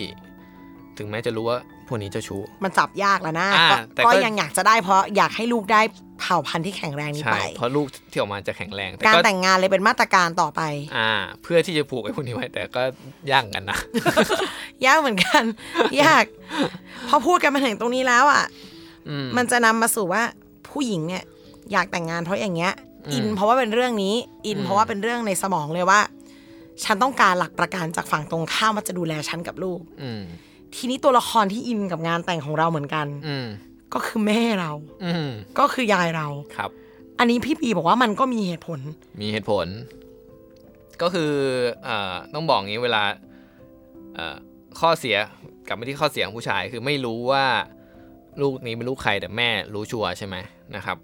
[0.97, 5.81] ถึงแม้จะรู้ว่าพวกนี้เจ้าชู้ มันจับยากแล้วนะอ่าก็แต่ก็ ก็ยังอยากจะได้เพราะอยากให้ลูกได้
[6.19, 10.61] เผ่าพันธุ์ที่แข็งแรงนี้ใช่ไป เพราะลูกที่ออกมาจะแข็งแรงแต่การก็แต่งงานเลยเป็นมาตรการต่อไป
[10.97, 11.11] อ่า
[11.43, 12.83] เพื่อที่จะผูกไอ้พวกนี้ไว้แต่ก็
[13.31, 13.79] ยากเหมือนกันนะ
[14.85, 15.43] ยากเหมือนกัน
[16.03, 16.23] ยาก
[17.09, 18.45] พอพูดกันมาถึงตรงนี้แล้วอะ
[19.09, 20.23] อืม มันจะนำมาสู่ว่า
[20.69, 21.23] ผู้หญิงเนี่ย
[21.71, 22.73] อยากแต่งงานเพราะอย่างเงี้ย
[23.07, 24.15] อืมอินเพราะว่าเป็นเรื่องนี้
[24.47, 25.99] อินอืม เพราะว่าเป็นเรื่องในสมองเลยว่า
[26.83, 30.21] ฉันต้องการหลักประกันจากฝั่งตรงข้ามว่าจะดูแลฉันกับลูก อืม
[30.77, 33.47] ทีนี้ตัวละครที่อินกับงานแต่งของเราเหมือนกัน อืม
[33.93, 34.71] ก็คือแม่เรา
[35.03, 36.69] อืมก็คือยายเราครับ
[37.19, 38.79] อันนี้พี่ปีบอกว่ามันก็มีเหตุผล
[39.21, 39.67] มีเหตุผล
[41.01, 41.31] ก็คือ
[41.83, 43.03] เอ่อต้องบอกงี้เวลา
[44.15, 44.35] เอ่อ
[44.79, 45.17] ข้อเสีย
[45.67, 47.45] กลับมาที่ข้อเสียของผู้ชายคือไม่รู้ว่า
[48.41, 50.35] ลูกนี้เป็นลูกใครแต่แม่รู้ชัวร์ใช่ไหม
[50.75, 50.97] นะครับ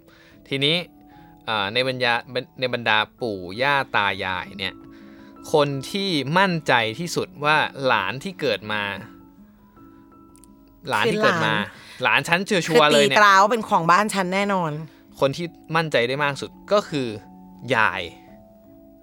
[0.47, 0.75] ทีนี้
[1.45, 2.13] เอ่อในบรรดา
[2.59, 4.73] ในบรรดาปู่ย่าตายายเนี่ย
[5.53, 7.55] คนที่มั่นใจที่สุดว่า
[7.86, 8.83] หลานที่เกิดมา
[10.89, 11.54] หลานที่เกิดมา
[12.04, 14.72] หลานฉันเชื่อชัคือวร์เลตียเนี่ตยราว่าเป็นของบ้านฉันแน่นอน
[15.19, 17.08] คนที่มั่นใจได้มากสุดก็คือ
[17.76, 18.02] ยาย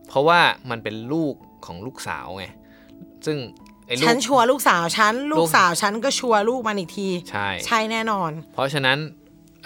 [0.08, 0.40] เพราะว่า
[0.70, 1.34] มันเป็นลูก
[1.66, 2.46] ของลูกสาวไง
[3.26, 3.38] ซึ่ง
[3.86, 8.98] ไอ้ลูฉักนชัวร์ลูกสาวฉันลูลูกกสาวฉันก็ชัวร์ลูกมันอีกที ใช่ใช่แน่นอน เพราะฉะนั้น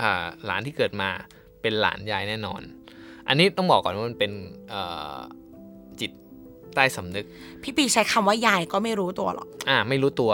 [0.01, 1.09] อ่าหลานที่เกิดมา
[1.63, 2.63] เป็นหลานยายแน่นอน
[3.29, 4.33] อันนี้ต้องบอกก่อนว่ามันเป็น
[4.71, 4.83] เอ่
[5.15, 5.17] อ
[6.01, 6.11] จิต
[6.75, 7.25] ใต้สำนึก
[7.63, 10.33] พี่ปีใช้คำว่ายายก็ไม่รู้ตัวหรอกอ่า ไม่รู้ตัว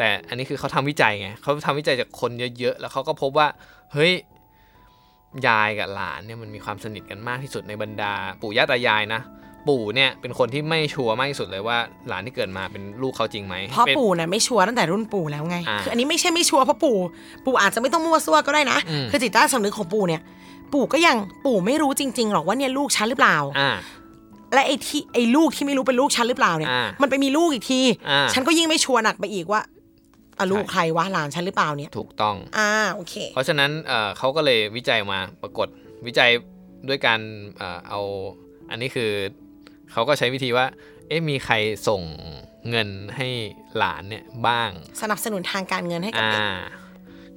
[0.00, 3.46] แต่อันนี้คือเขาทำวิจัยไงเขาทำวิจัยจากคนเยอะๆ แล้วเขาก็พบว่า
[3.92, 4.12] เฮ้ย
[5.46, 9.20] ยายกับหลานเนี่ยมันมีความสนิทกันมากที่สุดในบรรดา ปู่ย่าตายายนะ
[9.68, 16.98] ปู่เนี่ยเป็นคนที่ไม่ชัวร์มากที่สุดเลยว่าหลานที่เกิดมาเป็นลูกเขาจริงไหมเพราะป็นปู่น่ะไม่ชัวร์ตั้งแต่รุ่นปู่แล้วไงอ่าคืออันนี้ไม่ใช่ไม่ชัวร์เพราะปู่
[17.44, 20.20] ปู่อาจจะไม่ต้องมั่วซั่วก็ได้นะอืมคือจิตใต้สำนึกของปู่เนี่ย
[20.72, 23.70] ปู่ก็ยังปู่ไม่รู้จริง ๆหรอกว่าเนี่ยลูกฉันหรือเปล่าอ่า
[24.54, 29.60] และไอ้ที่ไอ้ลูกที่ไม่รู้เป็นลูกฉันหรือเปล่าเนี่ยอ่ามันไปมีลูกอีกทีอ่าฉันก็ยิ่งไม่ชัวร์หนักไปอีกว่า
[30.40, 35.68] อะลูกใช่ใครวะหลานฉันหรือเปล่าเนี่ยถูกต้องอ่าโอเค เพราะฉะนั้นเอ่อเขาก็เลยวิจัยออกมาปรากฏ
[36.06, 36.30] วิจัย
[36.88, 37.20] ด้วยการ
[37.56, 38.00] เอ่อเอา
[38.70, 39.10] อันนี้คือ
[39.92, 40.66] เขาก็ใช้วิธีว่า
[41.08, 41.54] เอ๊ะมีใคร
[41.88, 42.02] ส่ง
[42.70, 43.28] เงินให้
[43.76, 44.70] หลานเนี่ยบ้าง
[45.02, 46.78] สนับสนุนทางการเงินให้กับอ่าเด็ก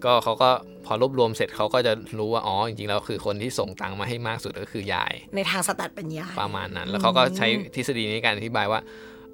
[0.03, 0.49] ก็เขาก็
[0.85, 8.81] พอรวบรวมเสร็จเขาก็จะรู้ว่าอ๋อจริงๆแล้วคือคนที่ส่งตังค์มาให้มากสุดก็คือยาย ในทางสแตทเป็นยายประมาณนั้น แล้วเขาก็ใช้ทฤษฎีนี้ในการอธิบายว่า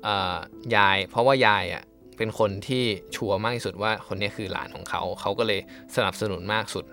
[0.03, 0.35] เอ่อ
[0.75, 1.83] ยาย เพราะว่ายายอะ
[2.19, 2.83] เป็นคนที่
[3.15, 5.59] ชัวร์มากที่สุดว่าคนนี้คือหลานของเขา เขาก็เลย
[5.95, 6.85] สนับสนุนมากสุด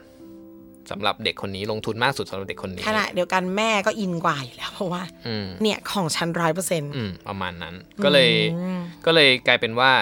[0.91, 8.33] สำหรับเด็กคนนี้ลงทุนมากสุดสำหรับเด็กคนนี้ขณะเดียวกันแม่ก็อินกว่าอยู่แล้วเพราะว่าอืมเนี่ยของฉันร้อยเปอร์เซ็นต์อืมประมาณนั้น ก็เลย
[9.07, 9.93] ก็เลยกลายเป็นว่า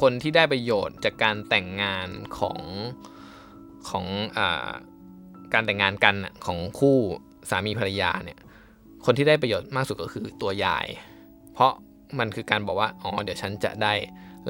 [0.00, 2.60] คนที่ได้ประโยชน์จากการแต่งงานของ
[3.88, 4.04] ของ
[4.38, 4.70] อ่า
[5.54, 6.96] การแต่งงานกันน่ะของคู่
[7.50, 8.38] สามีภรรยาเนี่ย
[9.04, 10.86] คนที่ได้ประโยชน์มากสุดก็คือตัวยาย
[11.54, 11.72] เพราะ
[12.18, 13.92] มันคือการบอกว่า อ๋อ เดี๋ยวฉันจะได้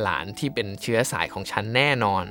[0.02, 2.24] หลานที่เป็นเชื้อสายของฉันแน่นอน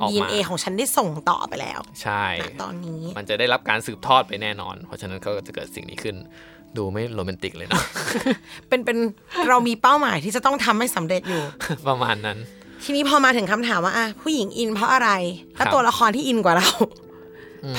[0.00, 6.16] ออกดีมาเอของฉันได้ส่งต่อไปแล้ว ใช่ณตอนนี้ มันจะได้รับการสืบทอดไปแน่นอน เพราะฉะนั้นก็จะเกิดสิ่งนี้ขึ้น
[6.76, 7.84] ดูไม่โรแมนติกเลยเนาะ
[8.68, 8.98] เป็นเป็น
[9.48, 11.42] เรามีเป้าหมายที่จะต้องทำให้สำเร็จอยู่
[11.88, 12.38] ประมาณนั้น
[12.84, 15.10] ทีนี้พอมาถึงคำถามว่าอะผู้หญิงอินเพราะอะไร
[15.56, 16.68] แล้วครับตัวละครที่อินกว่าเรา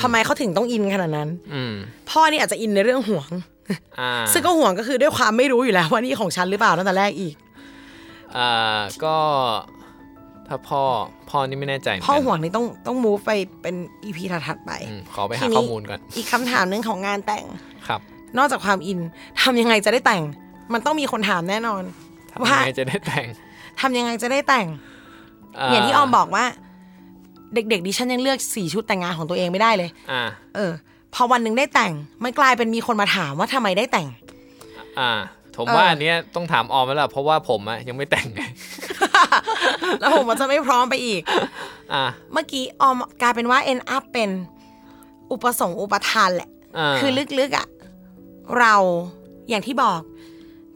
[0.00, 1.74] ทำไมเขาถึงต้องอินขนาดนั้น อืม
[2.10, 3.30] พ่อนี่อาจจะอินในเรื่องห่วง
[4.00, 7.34] อ่าซึ่งก็ห่วงก็คือด้วยความไม่รู้อยู่แล้วว่านี่ของฉันหรือเปล่าตั้งแต่แรกอีก
[8.38, 9.16] อ่าก็
[10.48, 10.82] ถ้าพ่อ
[11.30, 13.30] พ่อนี่ไม่แน่ใจเมืนพ่อกันห่วงนี่ต้องต้องมูฟไป
[13.62, 17.44] เป็นอีพีถัดๆไปอืมขอไปทีหานี้ข้อมูลก่อนอีกคำถามหนึ่งของงานแต่ง
[17.88, 18.00] ครับ
[18.38, 18.98] นอกจากความอิน
[19.42, 20.22] ทำยังไงจะได้แต่ง
[20.72, 21.82] มันต้องมีคนถามแน่นอน
[22.32, 23.26] ทำว่ายังไงจะได้แต่ง
[23.80, 24.66] ทำยังไงจะได้แต่ง
[25.70, 26.44] อย่างที่ออมบอกว่า
[27.54, 30.22] เด็กๆดิฉันยังเลือกสีชุดแต่งงานของตัวเองไม่ได้เลยอ่า
[30.54, 30.72] เออ
[31.14, 31.92] พอวันหนึ่งได้แต่ง
[32.24, 34.08] มันกลายเป็นมีคนมาถามว่าทำไมได้แต่ง
[34.98, 35.10] อ่า
[35.56, 38.40] ผมเออว่าอันเนี้ยต้องถามออมแล้วล่ะเพราะว่าผมอะยังไม่แต่งไง
[40.00, 41.22] แล้วผมมันจะไม่พร้อมไปอีก
[41.92, 44.30] อ่าเมื่อกี้ออมกลายเป็นว่า end up เป็น
[45.32, 47.66] อุปสงค์อุปทานแหละอ่าคือลึกๆอะ
[48.58, 48.74] เรา
[49.48, 50.00] อย่างที่บอก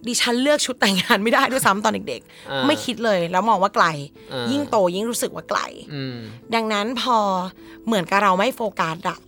[0.06, 3.86] ดิฉันเลือกชุดแต่งงานไม่ได้ด้วยซ้ำตอนเด็กอ่าๆไม่คิดเลยแล้วมองว่าไกล
[4.32, 5.60] อ่ายิ่ยิ่งโตยิ่งรู้สึกว่าไกล
[5.94, 6.16] อืม
[6.54, 7.16] ดังนั้นพอ
[7.86, 9.27] เหมือนกับเราไม่โฟกัสอะอืม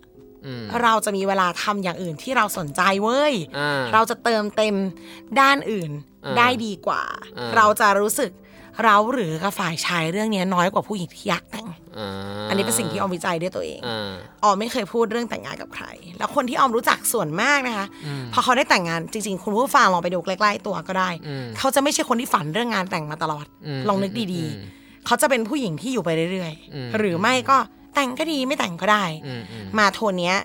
[0.83, 4.75] เราจะมีเวลาทำอย่างอื่นที่เราสนใจเว้ยอ่าเราจะเติมเต็ม
[5.41, 5.91] ด้านอื่น
[6.25, 7.03] อ่าได้ดีกว่า
[7.39, 8.33] อ่า เราจะรู้สึก
[8.85, 11.67] เราหรือกับฝ่ายชายเรื่องนี้น้อยกว่าผู้หญิงที่อยากแต่ง
[11.99, 12.11] อ่า
[12.49, 14.13] อันนี้เป็นสิ่งที่ออมวิจัยด้วยตัวเองอ่า
[14.45, 15.87] ออมไม่เคยพูดเรื่องแต่งงานกับใคร
[16.19, 17.87] แล้วคนที่ออมรู้จักส่วนมากนะคะ
[18.33, 27.57] พอเขาได้แต่งงานจริง ๆ คุณผู้ฟังลองไปดูใกล้ๆตัวก็ได้อืมเขาจะไม่ใช่คนที่ฝันเรื่องงานแต่งมาตลอดอืมลองนึกดีอืมๆเขาจะเป็นผู้หญิงที่อยู่ไปเรื่อยอืมๆหรือไม่ก็
[27.95, 30.37] แต่งก็ดีไม่แต่งก็ได้อืมอืมมาโทนเนี้ย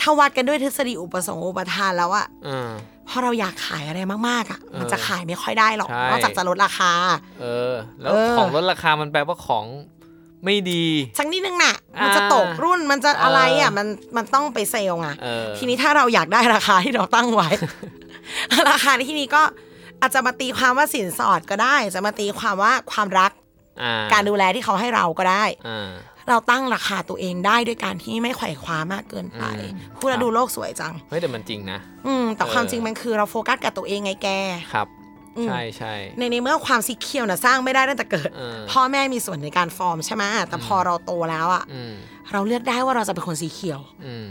[0.00, 2.70] ถ้าวัดกันด้วยทฤษฎีอุปสงค์อุปทานแล้วอะอ่า
[3.08, 6.92] พอเราอยากขายอะไรมากๆอะเออมันจะขายไม่ค่อยได้หรอกใช่นอกจากจะลดราคา
[7.40, 9.66] เออ แล้วเออของลดราคามันแปลว่าของ
[10.44, 10.84] ไม่ดี
[11.18, 13.86] สักนิดนึงน่ะ มันจะอ่าตกรุ่นมันจะอะไรอะเออมัน
[14.16, 17.48] มันต้องไปเซลล์ไงเออทีนี้ถ้าเราอยากได้ราคาที่เราตั้งไว้
[18.70, 19.42] ราคาในที่นี้ก็
[20.00, 23.32] อาจจะมาตีความว่าสินสอดก็ได้ จะมาตีความว่าความรัก
[23.82, 25.90] อ่าการดูแลที่เขาให้เราก็ได้อ่า
[26.28, 34.28] เราตั้งราคาตัวเองได้ด้วยการที่ไม่ไขว่คว้ามากเกินไปอืมพูดแล้วดูโลกสวยจังเฮ้ยแต่มันจริงนะ อืมแต่เออความจริงมันคือเราโฟกัสกับตัวเองไงแก
[34.74, 34.88] ครับ
[35.38, 41.92] อืมใช่ใช่ในในเมื่อความสีเขียวน่ะสร้างไม่ได้ตั้งแต่เกิดเออพ่อแม่มีส่วนในการฟอร์มใช่ไหมแต่พอเราโตแล้วอะอืม
[42.32, 44.26] เราเลือกได้ว่าเราจะเป็นคนสีเขียวอืม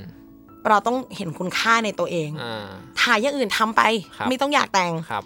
[0.69, 2.67] เราต้องเห็นคุณค่าในตัวเองอ่า
[3.01, 3.81] ถ่ายอย่างอื่นทำไป
[4.17, 5.23] ครับไม่ต้องอยากแต่งครับ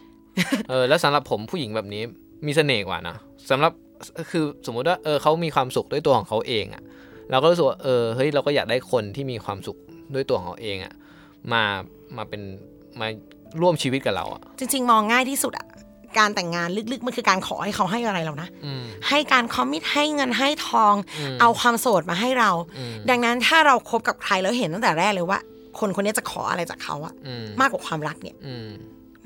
[0.70, 2.02] เออแล้วสำหรับผมผู้หญิงแบบนี้
[2.46, 3.16] มีเสน่ห์กว่านะ
[3.50, 3.72] สำหรับ
[4.32, 6.84] คือสมมุติว่าเออเขามีความสุขด้วยตัวของเขาเองอะ
[7.32, 9.78] เราก็รู้สึกว่าเออเฮ้ยเราก็อยากได้คนที่มีความสุข
[10.14, 10.94] ด้วยตัวของเขาเองอะ
[11.52, 11.64] มา
[12.18, 12.42] มาเป็น
[13.00, 13.08] มา
[13.62, 15.68] ร่วมชีวิตกับเราอะจริง ๆ มองง่ายที่สุดอะ
[16.18, 25.40] การแต่งงานลึกๆมันคือการขอให้เขาให้อะไรเรานะอืมให้การคอมมิตให้เงินให้ทองอืมเอาความโสดมาให้เราอืมดังนั้นถ้าเราคบกับใครแล้วเห็นตั้งแต่แรกเลยว่า
[25.80, 28.70] คนคนนี้จะขออะไรจากเขาอะอืมมากกว่าความรักเนี่ยอืม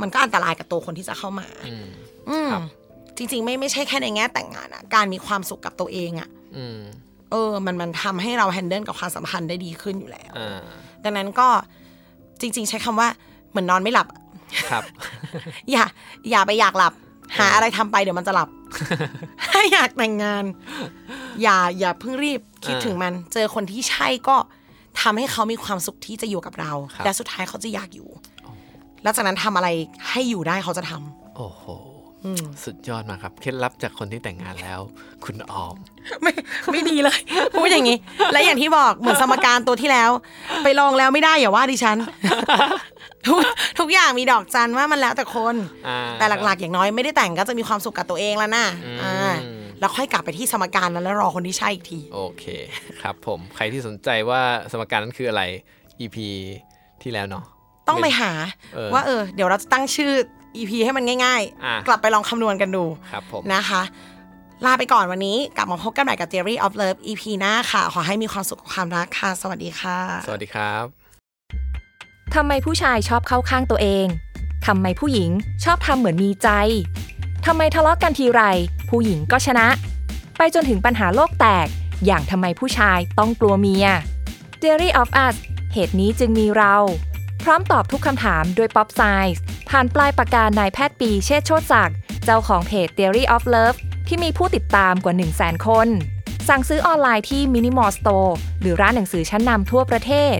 [0.01, 1.85] มันก็อันตรายกับตัวคนที่จะเข้ามา อืม
[2.29, 2.63] อืมครับ
[3.17, 6.79] จริง ๆ ไม่ไม่ใช่แค่ในแง่แต่งงานอะการมีความสุขกับตัวเองอะอืม
[7.31, 10.61] เออ มันมันทำให้เราแฮนเดิลกับความสัมพันธ์ได้ดีขึ้นอยู่แล้วอ่า
[11.03, 11.47] ดังนั้นก็
[12.41, 13.07] จริง ๆ ใช้คำว่า
[13.49, 14.19] เหมือนนอนไม่หลับอะ
[14.71, 14.83] ครับ
[15.71, 15.83] อย่า
[16.29, 16.93] อย่าไปอยากหลับ
[17.37, 18.49] หาอะไรทำไปเดี๋ยวมันจะหลับ
[19.49, 20.43] ถ้าอยากแต่งงาน
[21.41, 24.35] อย่าอย่าเพิ่งรีบคิดอ่าถึงมัน เจอคนที่ใช่ก็
[25.01, 28.09] ทำให้เขามีความสุขที่จะอยู่กับเราครับและสุดท้ายเขาจะอยากอยู่
[29.03, 29.69] แล้วจากนั้นทำอะไร
[30.09, 31.63] ให้อยู่ได้เขาจะทำโอ้โห
[32.63, 34.79] สุดยอดมากครับ เคล็ดลับจากคนที่แต่งงานแล้ว
[35.25, 35.75] คุณออม
[36.21, 36.33] ไม่
[36.71, 37.19] ไม่ดีเลย
[37.57, 37.97] พูดอย่างนี้
[38.33, 40.09] และอย่างที่บอกเหมือนสมการตัวที่แล้ว
[40.63, 41.97] ไปลองแล้วไม่ได้อย่าว่าดิฉัน
[43.27, 43.39] ทุก
[43.79, 45.55] ทุกอย่างมีดอกจันว่ามันแล้วแต่คน
[45.87, 49.35] อ่าแต่หลักๆ อย่างน้อยไม่ได้แต่งก็จะมีความสุขกับตัวเองแล้วนะอืมอ่า
[49.79, 52.45] แล้วค่อยกลับไปที่สมการนั้นแล้วรอคนที่ใช่อีกที โอเค
[53.01, 55.43] ครับ ผมใครที่สนใจว่าสมการนั้นคืออะไร
[56.01, 56.17] EP
[57.01, 57.43] ที่แล้วเนาะ
[57.87, 58.31] ต้องไปหา
[58.75, 60.11] เออว่าเออเดี๋ยวเราจะตั้งชื่อ
[60.55, 63.81] EP ให้มันง่ายอะๆกลับไปลองคำนวณกันดูครับผมนะคะ
[64.65, 70.85] ลาไปก่อนวันนี้ กลับมาพบกันใหม่กับ Theory of Love EP หน้าค่ะ ขอให้มีความสุขกับความรักค่ะ สวัสดีค่ะ สวัสดีครับ
[72.35, 74.05] ทำไมผู้ชายชอบเข้าข้างตัวเอง
[74.67, 75.31] ทำไมผู้หญิง
[75.63, 76.49] ชอบทำเหมือนมีใจ
[77.45, 78.41] ทำไมทะเลาะกันทีไร
[78.89, 79.67] ผู้หญิงก็ชนะ
[80.37, 81.67] ไปจนถึงปัญหาโลกแตก
[82.05, 83.87] อย่างทำไมผู้ชายต้องกลัวเมีย
[84.61, 85.35] Theory of Us
[85.73, 86.75] เหตุนี้จึงมีเรา
[87.43, 93.77] พร้อมตอบทุกคำถามด้วย Pop Science ผ่านปลายปากกานายแพทย์ปีเชษโชติศักดิ์เจ้าของเพจ Theory of Love
[94.07, 95.87] ที่มีผู้ติดตามกว่า 1 0 0 0 0แสนคน
[96.49, 100.37] สั่งซื้อออนไลน์ที่ Minimal Store หรือร้านหนังสือชั้นนำทั่วประเทศ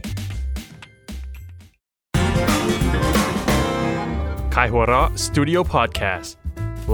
[4.56, 6.30] Kaihura Studio Podcast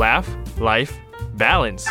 [0.03, 0.29] Laugh
[0.69, 0.93] Life
[1.43, 1.85] Balance